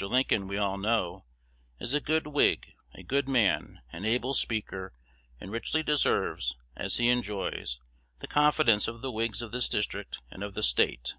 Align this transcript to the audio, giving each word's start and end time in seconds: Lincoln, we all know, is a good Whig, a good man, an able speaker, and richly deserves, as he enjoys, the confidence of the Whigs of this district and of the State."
Lincoln, 0.00 0.48
we 0.48 0.56
all 0.58 0.76
know, 0.76 1.24
is 1.78 1.94
a 1.94 2.00
good 2.00 2.26
Whig, 2.26 2.72
a 2.96 3.04
good 3.04 3.28
man, 3.28 3.80
an 3.92 4.04
able 4.04 4.34
speaker, 4.34 4.92
and 5.38 5.52
richly 5.52 5.84
deserves, 5.84 6.56
as 6.74 6.96
he 6.96 7.08
enjoys, 7.08 7.80
the 8.18 8.26
confidence 8.26 8.88
of 8.88 9.02
the 9.02 9.12
Whigs 9.12 9.40
of 9.40 9.52
this 9.52 9.68
district 9.68 10.18
and 10.32 10.42
of 10.42 10.54
the 10.54 10.64
State." 10.64 11.14